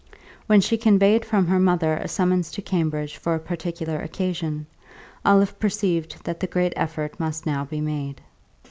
[0.47, 4.65] When she conveyed from her mother a summons to Cambridge for a particular occasion,
[5.23, 8.19] Olive perceived that the great effort must now be made.